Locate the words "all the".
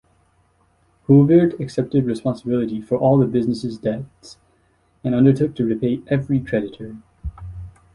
2.97-3.27